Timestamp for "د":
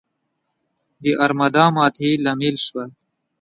1.03-1.05, 1.71-1.73